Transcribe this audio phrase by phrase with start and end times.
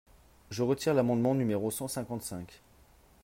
[0.49, 2.63] Je retire l’amendement numéro cent cinquante-cinq.